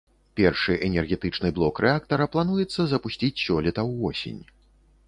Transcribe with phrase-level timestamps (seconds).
[0.39, 4.43] Першы энергетычны блок рэактара плануецца запусціць сёлета ўвосень.